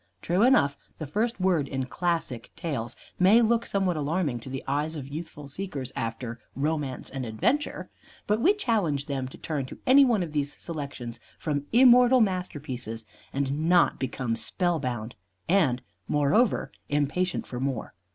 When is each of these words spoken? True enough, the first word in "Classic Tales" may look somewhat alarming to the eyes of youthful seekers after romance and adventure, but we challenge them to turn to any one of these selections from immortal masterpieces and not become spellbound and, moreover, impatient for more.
True 0.23 0.41
enough, 0.41 0.79
the 0.97 1.05
first 1.05 1.39
word 1.39 1.67
in 1.67 1.85
"Classic 1.85 2.49
Tales" 2.55 2.95
may 3.19 3.39
look 3.39 3.67
somewhat 3.67 3.97
alarming 3.97 4.39
to 4.39 4.49
the 4.49 4.63
eyes 4.67 4.95
of 4.95 5.07
youthful 5.07 5.47
seekers 5.47 5.91
after 5.95 6.39
romance 6.55 7.07
and 7.11 7.23
adventure, 7.23 7.91
but 8.25 8.41
we 8.41 8.55
challenge 8.55 9.05
them 9.05 9.27
to 9.27 9.37
turn 9.37 9.67
to 9.67 9.77
any 9.85 10.03
one 10.03 10.23
of 10.23 10.31
these 10.31 10.59
selections 10.59 11.19
from 11.37 11.67
immortal 11.71 12.19
masterpieces 12.19 13.05
and 13.31 13.69
not 13.69 13.99
become 13.99 14.35
spellbound 14.35 15.13
and, 15.47 15.83
moreover, 16.07 16.71
impatient 16.89 17.45
for 17.45 17.59
more. 17.59 17.93